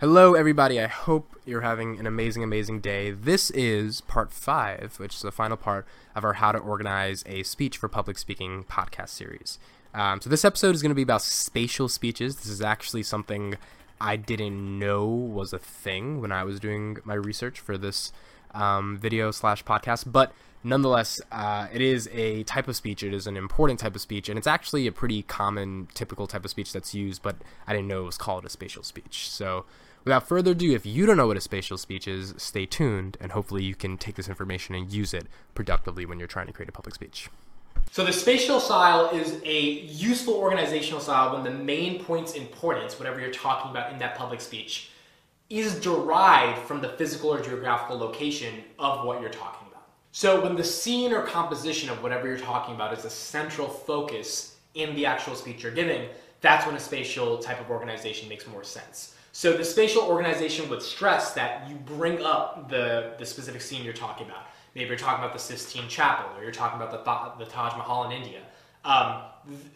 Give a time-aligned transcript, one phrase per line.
[0.00, 0.80] Hello, everybody.
[0.80, 3.10] I hope you're having an amazing, amazing day.
[3.10, 7.42] This is part five, which is the final part of our How to Organize a
[7.42, 9.58] Speech for Public Speaking podcast series.
[9.92, 12.36] Um, so, this episode is going to be about spatial speeches.
[12.36, 13.56] This is actually something
[14.00, 18.12] I didn't know was a thing when I was doing my research for this
[18.54, 23.02] um, video slash podcast, but nonetheless, uh, it is a type of speech.
[23.02, 26.44] It is an important type of speech, and it's actually a pretty common, typical type
[26.44, 27.34] of speech that's used, but
[27.66, 29.28] I didn't know it was called a spatial speech.
[29.28, 29.64] So,
[30.08, 33.32] Without further ado, if you don't know what a spatial speech is, stay tuned, and
[33.32, 36.70] hopefully you can take this information and use it productively when you're trying to create
[36.70, 37.28] a public speech.
[37.90, 43.20] So the spatial style is a useful organizational style when the main point's importance, whatever
[43.20, 44.92] you're talking about in that public speech,
[45.50, 49.88] is derived from the physical or geographical location of what you're talking about.
[50.12, 54.56] So when the scene or composition of whatever you're talking about is a central focus
[54.72, 56.08] in the actual speech you're giving,
[56.40, 59.12] that's when a spatial type of organization makes more sense.
[59.32, 63.92] So the spatial organization would stress that you bring up the, the specific scene you're
[63.92, 64.46] talking about.
[64.74, 68.10] Maybe you're talking about the Sistine Chapel, or you're talking about the, the Taj Mahal
[68.10, 68.40] in India.
[68.84, 69.22] Um,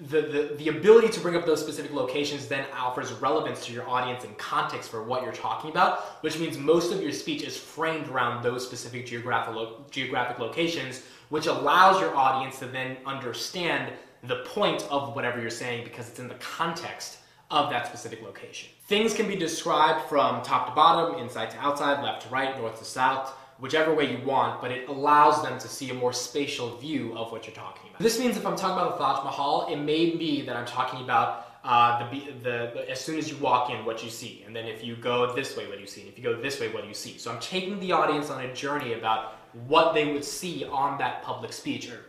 [0.00, 3.88] the, the, the ability to bring up those specific locations then offers relevance to your
[3.88, 7.56] audience and context for what you're talking about, which means most of your speech is
[7.56, 13.92] framed around those specific geographic, lo- geographic locations, which allows your audience to then understand
[14.24, 17.18] the point of whatever you're saying because it's in the context
[17.52, 18.70] of that specific location.
[18.86, 22.78] Things can be described from top to bottom, inside to outside, left to right, north
[22.78, 26.76] to south, whichever way you want, but it allows them to see a more spatial
[26.78, 28.00] view of what you're talking about.
[28.00, 31.02] This means if I'm talking about the Taj Mahal, it may be that I'm talking
[31.02, 34.56] about uh, the, the, the, as soon as you walk in, what you see, and
[34.56, 36.00] then if you go this way, what do you see?
[36.00, 37.18] And if you go this way, what do you see?
[37.18, 39.34] So I'm taking the audience on a journey about
[39.68, 42.00] what they would see on that public speech, or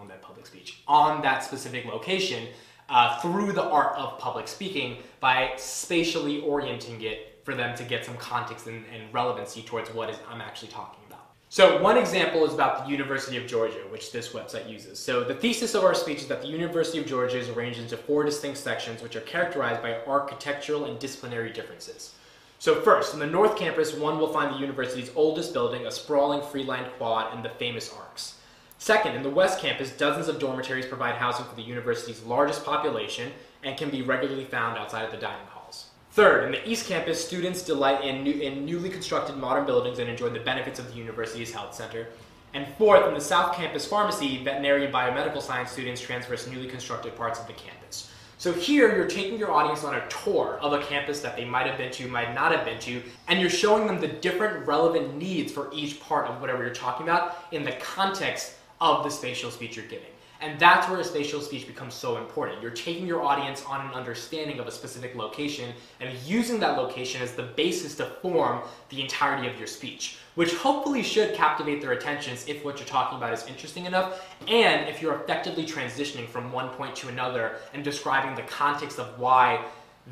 [0.00, 2.48] on that public speech, on that specific location,
[2.88, 8.04] uh, through the art of public speaking by spatially orienting it for them to get
[8.04, 11.20] some context and, and relevancy towards what is I'm actually talking about.
[11.48, 14.98] So one example is about the University of Georgia, which this website uses.
[14.98, 17.96] So the thesis of our speech is that the University of Georgia is arranged into
[17.96, 22.14] four distinct sections, which are characterized by architectural and disciplinary differences.
[22.58, 26.40] So first, in the North Campus, one will find the university's oldest building, a sprawling
[26.40, 28.38] freeline quad, and the famous arcs.
[28.78, 33.32] Second, in the West Campus, dozens of dormitories provide housing for the university's largest population
[33.62, 35.90] and can be regularly found outside of the dining halls.
[36.12, 40.08] Third, in the East Campus, students delight in, new, in newly constructed modern buildings and
[40.08, 42.06] enjoy the benefits of the university's health center.
[42.54, 47.16] And fourth, in the South Campus pharmacy, veterinary and biomedical science students traverse newly constructed
[47.16, 48.10] parts of the campus.
[48.38, 51.66] So here you're taking your audience on a tour of a campus that they might
[51.66, 55.16] have been to, might not have been to, and you're showing them the different relevant
[55.16, 59.50] needs for each part of whatever you're talking about in the context of the spatial
[59.50, 60.10] speech you're giving.
[60.40, 62.60] And that's where a spatial speech becomes so important.
[62.60, 67.22] You're taking your audience on an understanding of a specific location and using that location
[67.22, 68.60] as the basis to form
[68.90, 73.16] the entirety of your speech, which hopefully should captivate their attentions if what you're talking
[73.16, 77.82] about is interesting enough, and if you're effectively transitioning from one point to another and
[77.82, 79.64] describing the context of why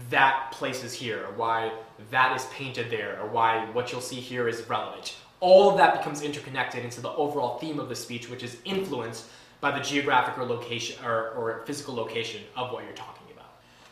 [0.08, 1.70] that place is here, or why
[2.10, 5.98] that is painted there, or why what you'll see here is relevant all of that
[5.98, 9.26] becomes interconnected into the overall theme of the speech, which is influenced
[9.60, 13.23] by the geographic or location or, or physical location of what you're talking